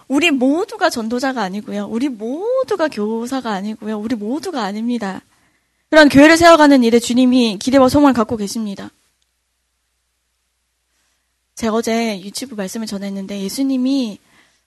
[0.07, 1.85] 우리 모두가 전도자가 아니고요.
[1.85, 3.99] 우리 모두가 교사가 아니고요.
[3.99, 5.21] 우리 모두가 아닙니다.
[5.91, 8.89] 그런 교회를 세워가는 일에 주님이 기대와 소망을 갖고 계십니다.
[11.53, 14.17] 제가 어제 유치부 말씀을 전했는데 예수님이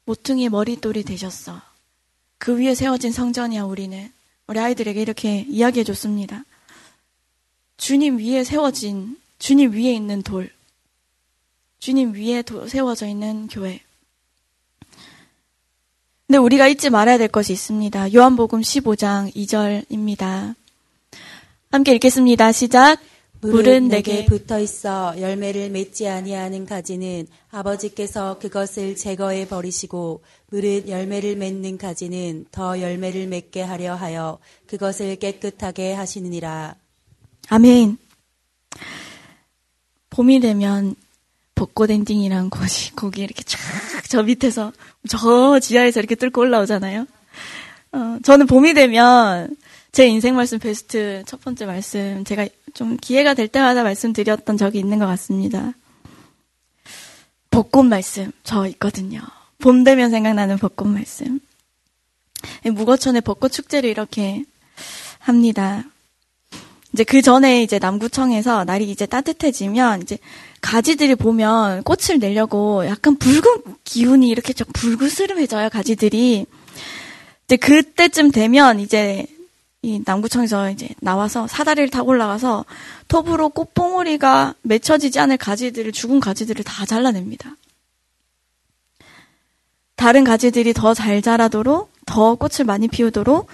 [0.04, 1.60] 모퉁이 머리돌이 되셨어.
[2.38, 4.14] 그 위에 세워진 성전이야 우리는.
[4.46, 6.44] 우리 아이들에게 이렇게 이야기해 줬습니다.
[7.76, 10.50] 주님 위에 세워진, 주님 위에 있는 돌,
[11.78, 13.80] 주님 위에 도, 세워져 있는 교회.
[16.26, 18.12] 근데 우리가 잊지 말아야 될 것이 있습니다.
[18.12, 20.54] 요한복음 15장 2절입니다.
[21.70, 22.52] 함께 읽겠습니다.
[22.52, 23.00] 시작.
[23.50, 31.78] 물은 내게 붙어 있어 열매를 맺지 아니하는 가지는 아버지께서 그것을 제거해 버리시고 물은 열매를 맺는
[31.78, 36.74] 가지는 더 열매를 맺게 하려 하여 그것을 깨끗하게 하시느니라.
[37.48, 37.98] 아멘.
[40.10, 40.94] 봄이 되면
[41.54, 43.58] 벚꽃 엔딩이란 곳이 거기 이렇게 쫙
[44.08, 44.72] 저 밑에서
[45.08, 47.06] 저 지하에서 이렇게 뚫고 올라오잖아요.
[47.92, 49.56] 어, 저는 봄이 되면
[49.96, 54.98] 제 인생 말씀 베스트 첫 번째 말씀 제가 좀 기회가 될 때마다 말씀드렸던 적이 있는
[54.98, 55.72] 것 같습니다.
[57.50, 59.22] 벚꽃 말씀 저 있거든요.
[59.56, 61.40] 봄 되면 생각나는 벚꽃 말씀.
[62.62, 64.44] 무거천의 벚꽃 축제를 이렇게
[65.18, 65.82] 합니다.
[66.92, 70.18] 이제 그 전에 이제 남구청에서 날이 이제 따뜻해지면 이제
[70.60, 76.44] 가지들이 보면 꽃을 내려고 약간 붉은 기운이 이렇게 좀 불그스름해져요, 가지들이.
[77.46, 79.26] 이제 그때쯤 되면 이제
[79.86, 82.64] 이 남구청에서 이제 나와서 사다리를 타고 올라가서
[83.06, 87.54] 톱으로 꽃봉오리가 맺혀지지 않을 가지들을, 죽은 가지들을 다 잘라냅니다.
[89.94, 93.46] 다른 가지들이 더 잘 자라도록, 더 꽃을 많이 피우도록,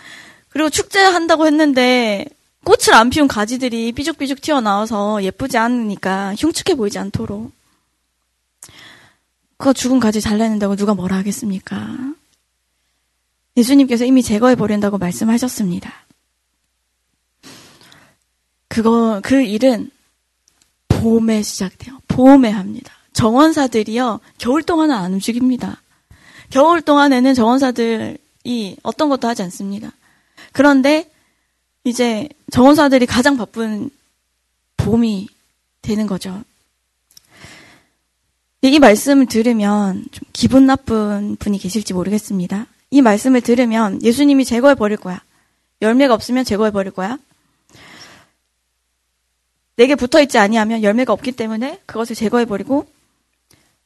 [0.49, 2.25] 그리고 축제한다고 했는데
[2.65, 7.53] 꽃을 안 피운 가지들이 삐죽삐죽 튀어나와서 예쁘지 않으니까 흉측해 보이지 않도록.
[9.59, 11.95] 그거 죽은 가지 잘라낸다고 누가 뭐라 하겠습니까?
[13.55, 15.93] 예수님께서 이미 제거해 버린다고 말씀하셨습니다.
[18.73, 19.91] 그거, 그 일은
[20.89, 21.99] 봄에 시작돼요.
[22.09, 22.95] 봄에 합니다.
[23.13, 25.83] 정원사들이요, 겨울 동안은 안 움직입니다.
[26.49, 29.93] 겨울 동안에는 정원사들이 어떤 것도 하지 않습니다.
[30.53, 31.11] 그런데
[31.85, 33.91] 이제 정원사들이 가장 바쁜
[34.79, 35.29] 봄이
[35.83, 36.43] 되는 거죠.
[38.63, 42.67] 이 말씀을 들으면 좀 기분 나쁜 분이 계실지 모르겠습니다.
[42.91, 45.21] 이 말씀을 들으면 예수님이 제거해 버릴 거야.
[45.83, 47.19] 열매가 없으면 제거해 버릴 거야.
[49.83, 52.87] 내게 붙어 있지 아니하면 열매가 없기 때문에 그것을 제거해 버리고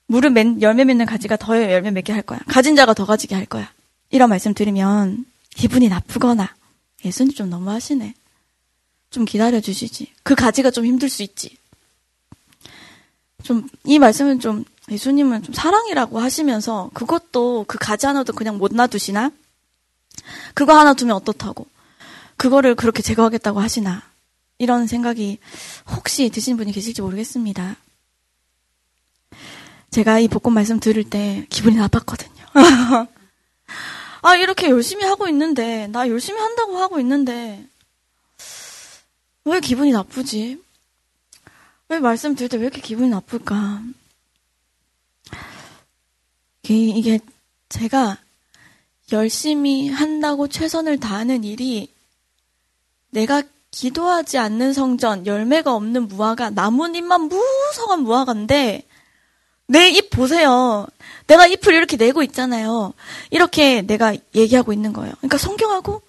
[0.09, 2.39] 물을 맨, 열매 맺는 가지가 더 열매 맺게 할 거야.
[2.47, 3.73] 가진 자가 더 가지게 할 거야.
[4.11, 6.55] 이런 말씀 들으면 기분이 나쁘거나
[7.03, 8.15] 예수님 좀 너무하시네.
[9.09, 10.13] 좀 기다려 주시지.
[10.23, 11.57] 그 가지가 좀 힘들 수 있지.
[13.43, 19.31] 좀, 이 말씀은 좀, 예수님은 좀 사랑이라고 하시면서 그것도 그 가지 하나도 그냥 못 놔두시나?
[20.53, 21.67] 그거 하나 두면 어떻다고?
[22.37, 24.03] 그거를 그렇게 제거하겠다고 하시나?
[24.59, 25.39] 이런 생각이
[25.95, 27.77] 혹시 드신 분이 계실지 모르겠습니다.
[29.91, 32.45] 제가 이 복권 말씀 들을 때 기분이 나빴거든요.
[34.23, 37.65] 아, 이렇게 열심히 하고 있는데, 나 열심히 한다고 하고 있는데,
[39.45, 40.61] 왜 기분이 나쁘지?
[41.89, 43.83] 왜 말씀 들을 때 왜 이렇게 기분이 나쁠까?
[46.69, 47.21] 이게
[47.69, 48.19] 제가
[49.13, 51.95] 열심히 한다고 최선을 다하는 일이
[53.11, 58.83] 내가 기도하지 않는 성전, 열매가 없는 무화과, 나뭇잎만 무성한 무화과인데,
[59.69, 60.87] 내 입 보세요.
[61.27, 62.95] 내가 잎을 이렇게 내고 있잖아요.
[63.31, 65.13] 이렇게 내가 얘기하고 있는 거예요.
[65.19, 66.03] 그러니까 성경하고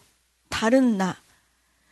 [0.49, 1.15] 다른 나.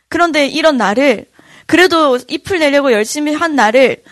[0.08, 1.26] 그런데 이런 나를
[1.66, 4.04] 그래도 잎을 내려고 열심히 한 나를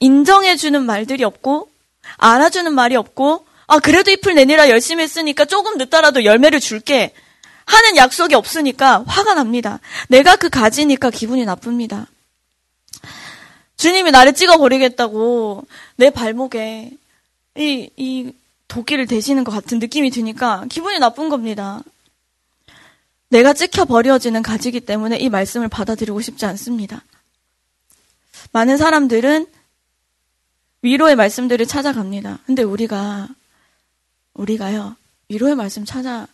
[0.00, 1.70] 인정해주는 말들이 없고
[2.18, 7.12] 알아주는 말이 없고 아 그래도 잎을 내느라 열심히 했으니까 조금 늦더라도 열매를 줄게
[7.68, 9.78] 하는 약속이 없으니까 화가 납니다.
[10.08, 12.06] 내가 그 가지니까 기분이 나쁩니다.
[13.76, 16.90] 주님이 나를 찍어버리겠다고 내 발목에
[17.56, 18.32] 이, 이
[18.68, 21.82] 도끼를 대시는 것 같은 느낌이 드니까 기분이 나쁜 겁니다.
[23.28, 27.04] 내가 찍혀 버려지는 가지기 때문에 이 말씀을 받아들이고 싶지 않습니다.
[28.52, 29.46] 많은 사람들은
[30.80, 32.38] 위로의 말씀들을 찾아갑니다.
[32.46, 33.28] 근데 우리가,
[34.32, 34.96] 우리가요,
[35.28, 36.26] 위로의 말씀 찾아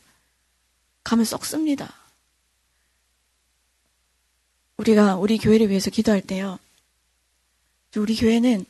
[1.04, 1.92] 가면 썩습니다.
[4.76, 6.58] 우리가 우리 교회를 위해서 기도할 때요,
[7.96, 8.64] 우리 교회는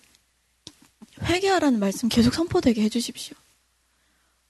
[1.23, 3.37] 회개하라는 말씀 계속 선포되게 해주십시오.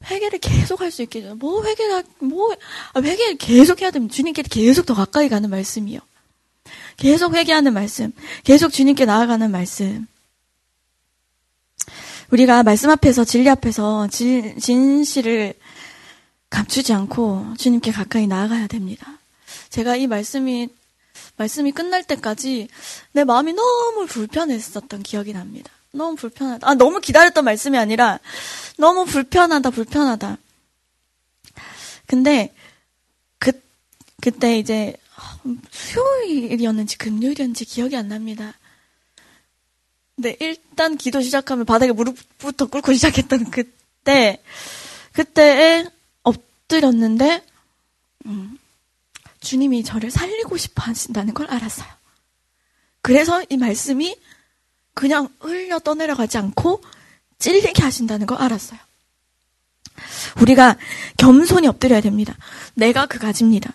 [0.07, 1.21] 회개를 계속 할 수 있게.
[1.35, 2.55] 뭐 회개가 뭐
[2.93, 4.15] 아, 회개를 계속 해야 됩니다.
[4.15, 6.01] 주님께 계속 더 가까이 가는 말씀이요.
[6.97, 8.13] 계속 회개하는 말씀,
[8.45, 10.07] 계속 주님께 나아가는 말씀.
[12.31, 15.55] 우리가 말씀 앞에서 진리 앞에서 진, 진실을
[16.55, 19.19] 감추지 않고 주님께 가까이 나아가야 됩니다.
[19.71, 20.69] 제가 이 말씀이
[21.37, 22.69] 말씀이 끝날 때까지
[23.11, 25.73] 내 마음이 너무 불편했었던 기억이 납니다.
[25.91, 26.69] 너무 불편하다.
[26.69, 28.21] 아, 너무 기다렸던 말씀이 아니라
[28.79, 30.39] 너무 불편하다, 불편하다.
[32.07, 32.55] 근데
[33.39, 33.51] 그
[34.21, 34.97] 그때 이제
[35.73, 38.55] 수요일이었는지 금요일이었는지 기억이 안 납니다.
[40.15, 44.41] 근데 일단 기도 시작하면 바닥에 무릎부터 꿇고 시작했던 그때
[45.13, 45.87] 그때에
[46.75, 47.43] 엎드렸는데
[48.27, 48.59] 음,
[49.41, 51.87] 주님이 저를 살리고 싶어 하신다는 걸 알았어요.
[53.03, 54.17] 그래서 이 말씀이
[54.95, 56.83] 그냥 흘려 떠내려가지 않고
[57.39, 58.79] 찔리게 하신다는 걸 알았어요.
[60.41, 60.77] 우리가
[61.17, 62.37] 겸손히 엎드려야 됩니다.
[62.75, 63.73] 내가 그 가지입니다.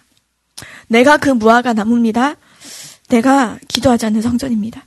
[0.88, 2.35] 내가 그 무화과 나무입니다.
[3.09, 4.83] 내가 기도하지 않는 성전입니다.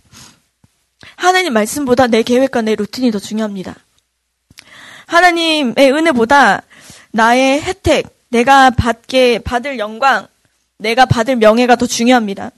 [1.17, 3.77] 하나님 말씀보다 내 계획과 내 루틴이 더 중요합니다.
[5.07, 6.63] 하나님의 은혜보다
[7.13, 10.27] 나의 혜택, 내가 받게 받을 영광,
[10.79, 12.51] 내가 받을 명예가 더 중요합니다.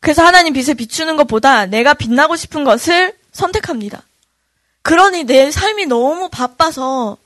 [0.00, 4.02] 그래서 하나님 빛을 비추는 것보다 내가 빛나고 싶은 것을 선택합니다.
[4.82, 7.18] 그러니 내 삶이 너무 바빠서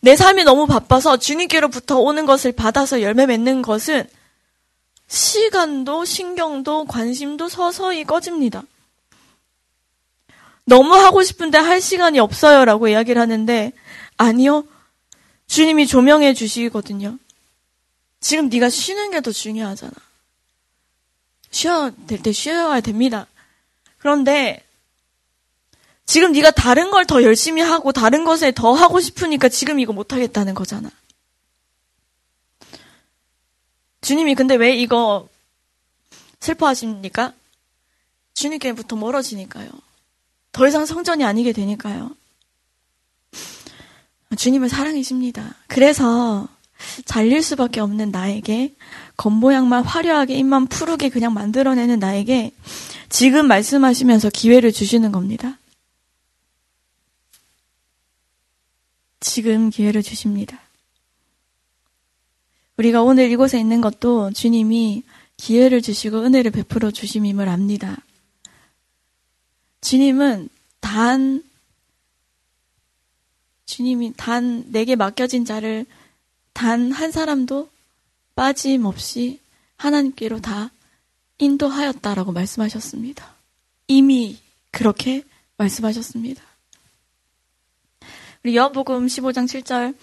[0.00, 4.06] 내 삶이 너무 바빠서 주님께로부터 오는 것을 받아서 열매 맺는 것은
[5.08, 8.62] 시간도 신경도 관심도 서서히 꺼집니다.
[10.64, 13.72] 너무 하고 싶은데 할 시간이 없어요 라고 이야기를 하는데
[14.16, 14.64] 아니요.
[15.52, 17.18] 주님이 조명해 주시거든요.
[18.20, 19.92] 지금 네가 쉬는 게 더 중요하잖아.
[21.50, 23.26] 쉬어야 될 때 쉬어야 됩니다.
[23.98, 24.64] 그런데
[26.06, 30.14] 지금 네가 다른 걸 더 열심히 하고 다른 것에 더 하고 싶으니까 지금 이거 못
[30.14, 30.90] 하겠다는 거잖아.
[34.00, 35.28] 주님이 근데 왜 이거
[36.40, 37.34] 슬퍼하십니까?
[38.32, 39.68] 주님께부터 멀어지니까요.
[40.52, 42.16] 더 이상 성전이 아니게 되니까요.
[44.36, 45.54] 주님은 사랑이십니다.
[45.66, 46.48] 그래서
[47.04, 48.74] 잘릴 수밖에 없는 나에게
[49.16, 52.52] 겉모양만 화려하게 입만 푸르게 그냥 만들어내는 나에게
[53.08, 55.58] 지금 말씀하시면서 기회를 주시는 겁니다.
[59.20, 60.58] 지금 기회를 주십니다.
[62.76, 65.04] 우리가 오늘 이곳에 있는 것도 주님이
[65.36, 67.98] 기회를 주시고 은혜를 베풀어 주심임을 압니다.
[69.80, 70.48] 주님은
[70.80, 71.42] 단
[73.72, 75.86] 주님이 단 내게 맡겨진 자를
[76.52, 77.70] 단 한 사람도
[78.34, 79.40] 빠짐없이
[79.76, 80.70] 하나님께로 다
[81.38, 83.26] 인도하였다라고 말씀하셨습니다.
[83.88, 84.38] 이미
[84.70, 85.24] 그렇게
[85.56, 86.42] 말씀하셨습니다.
[88.44, 89.94] 우리 여복음 15장 7절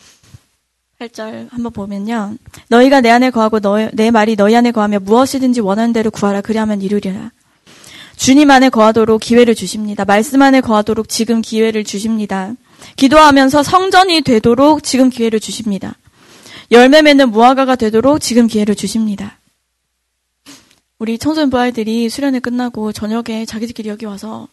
[0.99, 2.37] 8절 한번 보면요.
[2.69, 6.81] 너희가 내 안에 거하고 너, 내 말이 너희 안에 거하며 무엇이든지 원하는 대로 구하라 그리하면
[6.81, 7.31] 이루리라.
[8.17, 10.05] 주님 안에 거하도록 기회를 주십니다.
[10.05, 12.55] 말씀 안에 거하도록 지금 기회를 주십니다.
[12.95, 15.95] 기도하면서 성전이 되도록 지금 기회를 주십니다.
[16.71, 19.37] 열매 맺는 무화과가 되도록 지금 기회를 주십니다.
[20.99, 24.47] 우리 청소년 부활들이 수련회 끝나고 저녁에 자기들끼리 여기 와서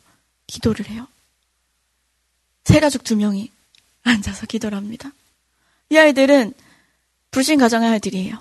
[0.46, 1.06] 기도를 해요.
[2.64, 3.50] 세 가족 두 명이
[4.04, 5.12] 앉아서 기도를 합니다.
[5.90, 6.54] 이 아이들은
[7.32, 8.38] 불신 가정의 아이들이에요.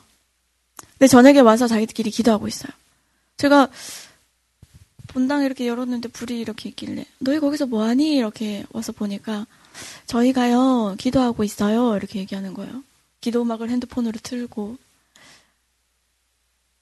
[0.91, 2.71] 근데 저녁에 와서 자기들끼리 기도하고 있어요.
[3.37, 3.69] 제가
[5.07, 8.15] 본당 이렇게 열었는데 불이 이렇게 있길래 너희 거기서 뭐하니?
[8.15, 9.45] 이렇게 와서 보니까
[10.05, 12.83] 저희가요 기도하고 있어요 이렇게 얘기하는 거예요.
[13.21, 14.77] 기도 음악을 핸드폰으로 틀고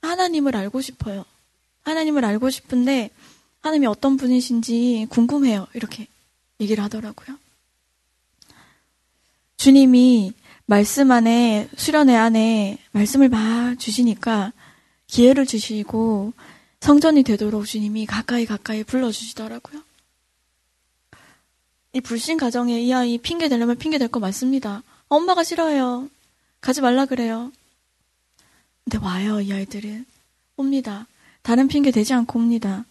[0.02, 1.26] 하나님을 알고 싶어요.
[1.84, 3.10] 하나님을 알고 싶은데
[3.62, 5.68] 하나님이 어떤 분이신지 궁금해요.
[5.74, 6.08] 이렇게
[6.60, 7.38] 얘기를 하더라고요.
[9.58, 10.34] 주님이
[10.66, 14.52] 말씀 안에 수련회 안에 말씀을 막 주시니까
[15.08, 16.34] 기회를 주시고
[16.80, 19.83] 성전이 되도록 주님이 가까이 가까이 불러주시더라고요.
[21.94, 24.82] 이 불신 가정에 이 아이 핑계 대려면 핑계 될거 맞습니다.
[25.10, 26.10] 엄마가 싫어해요.
[26.60, 27.52] 가지 말라 그래요.
[28.84, 30.06] 근데 와요, 이 아이들은.
[30.58, 31.08] 옵니다.
[31.44, 32.86] 다른 핑계 되지 않고 옵니다.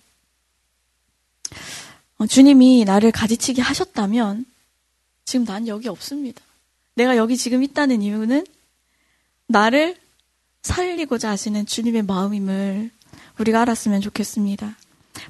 [2.18, 4.46] 어, 주님이 나를 가지치기 하셨다면
[5.24, 6.40] 지금 난 여기 없습니다.
[6.94, 8.46] 내가 여기 지금 있다는 이유는
[9.46, 9.96] 나를
[10.62, 12.90] 살리고자 하시는 주님의 마음임을
[13.40, 14.76] 우리가 알았으면 좋겠습니다.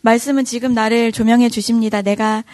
[0.03, 2.03] 말씀은 지금 나를 조명해 주십니다.
[2.03, 2.45] 내가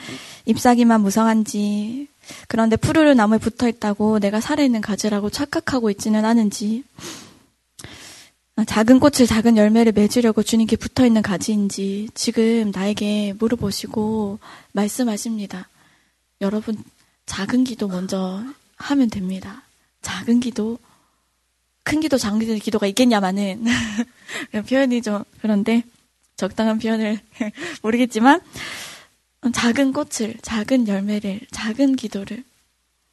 [0.48, 2.08] 잎사귀만 무성한지,
[2.48, 6.84] 그런데 푸르르 나무에 붙어 있다고 내가 살아있는 가지라고 착각하고 있지는 않은지,
[8.66, 14.40] 작은 꽃을 작은 열매를 맺으려고 주님께 붙어 있는 가지인지 지금 나에게 물어보시고
[14.72, 15.68] 말씀하십니다.
[16.40, 16.82] 여러분,
[17.26, 18.42] 작은 기도 먼저
[18.76, 19.62] 하면 됩니다.
[20.00, 20.78] 작은 기도,
[21.84, 23.64] 큰 기도, 작은 기도가 있겠냐마는
[24.66, 25.82] 표현이 좀 그런데
[26.36, 27.20] 적당한 표현을
[27.82, 28.40] 모르겠지만
[29.52, 32.44] 작은 꽃을, 작은 열매를, 작은 기도를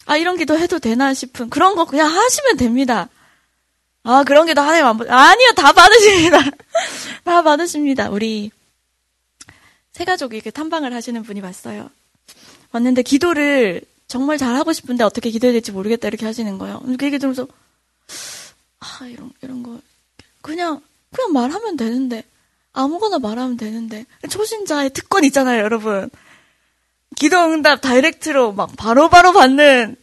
[0.05, 3.09] 아 이런 기도 해도 되나 싶은 그런 거 그냥 하시면 됩니다.
[4.03, 5.09] 아 그런 기도 하나님 안 받...
[5.09, 6.39] 아니요 다 받으십니다.
[7.23, 8.09] 다 받으십니다.
[8.09, 8.51] 우리
[9.91, 11.89] 세 가족이 이렇게 탐방을 하시는 분이 봤어요.
[12.71, 16.81] 왔는데 기도를 정말 잘하고 싶은데 어떻게 기도해야 될지 모르겠다 이렇게 하시는 거예요.
[16.97, 17.47] 그 얘기 들으면서
[18.79, 19.79] 아, 이런, 이런 거.
[20.41, 22.23] 그냥, 그냥 말하면 되는데.
[22.75, 24.05] 아무거나 말하면 되는데.
[24.29, 26.09] 초신자의 특권 있잖아요, 여러분.
[27.15, 29.95] 기도응답 다이렉트로 막 바로바로 바로 받는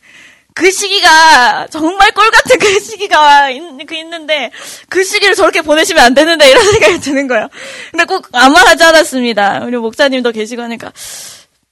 [0.54, 4.50] 그 시기가 정말 꼴 같은 그 시기가 있, 그 있는데
[4.88, 7.48] 그 시기를 저렇게 보내시면 안 되는데 이런 생각이 드는 거예요.
[7.90, 9.64] 근데 꼭 아무 말 하지 않았습니다.
[9.64, 10.92] 우리 목사님도 계시고 하니까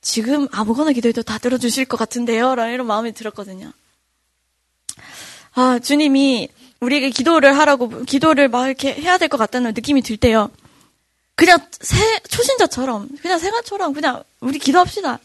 [0.02, 2.54] 지금 아무거나 기도해도 다 들어주실 것 같은데요.
[2.54, 3.72] 라는 이런 마음이 들었거든요.
[5.54, 6.48] 아, 주님이
[6.80, 10.50] 우리에게 기도를 하라고, 기도를 막 이렇게 해야 될 것 같다는 느낌이 들 때요.
[11.40, 15.18] 그냥 새, 초신자처럼, 그냥 생활처럼 그냥 우리 기도합시다.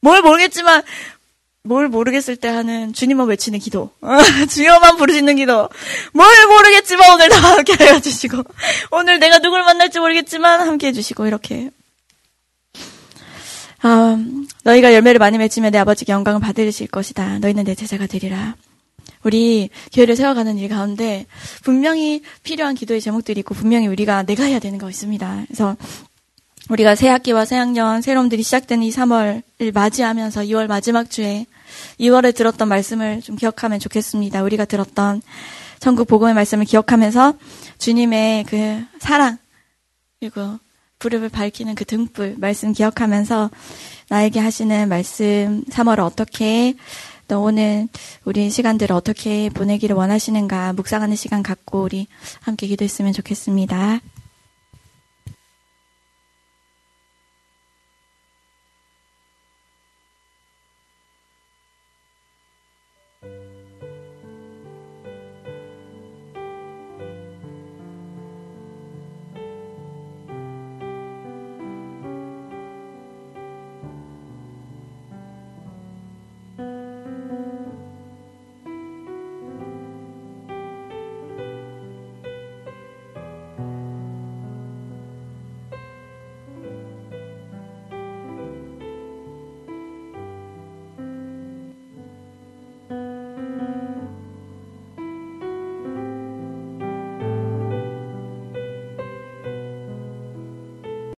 [0.00, 0.82] 뭘 모르겠지만,
[1.62, 3.90] 뭘 모르겠을 때 하는 주님만 외치는 기도.
[4.50, 5.70] 주여만 부르시는 기도.
[6.12, 8.42] 뭘 모르겠지만 오늘 다 함께 해주시고.
[8.90, 11.70] 오늘 내가 누굴 만날지 모르겠지만 함께 해주시고, 이렇게.
[13.80, 14.18] 아,
[14.64, 17.38] 너희가 열매를 많이 맺으면 내 아버지께 영광을 받으실 것이다.
[17.38, 18.54] 너희는 내 제자가 되리라.
[19.24, 21.26] 우리 교회를 세워가는 일 가운데
[21.62, 25.44] 분명히 필요한 기도의 제목들이 있고 분명히 우리가 내가 해야 되는 거 있습니다.
[25.46, 25.76] 그래서
[26.70, 31.46] 우리가 새 학기와 새 학년 새롬들이 시작된 이 3월을 맞이하면서 2월 마지막 주에
[32.00, 34.42] 2월에 들었던 말씀을 좀 기억하면 좋겠습니다.
[34.42, 35.20] 우리가 들었던
[35.80, 37.34] 천국 복음의 말씀을 기억하면서
[37.78, 39.36] 주님의 그 사랑
[40.20, 40.58] 그리고
[40.98, 43.50] 불을 밝히는 그 등불 말씀 기억하면서
[44.08, 46.78] 나에게 하시는 말씀 3월을 어떻게 또
[47.32, 47.88] 오늘
[48.24, 52.06] 우리 시간들을 어떻게 보내기를 원하시는가 묵상하는 시간 갖고 우리
[52.40, 54.00] 함께 기도했으면 좋겠습니다.